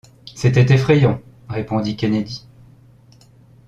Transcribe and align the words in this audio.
C’était 0.33 0.73
effrayant! 0.73 1.21
répondit 1.47 1.95
Kennedy. 1.95 2.47